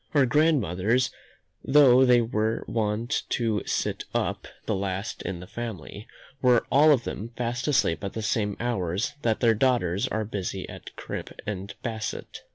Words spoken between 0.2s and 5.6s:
grandmothers, though they were wont to sit up the last in the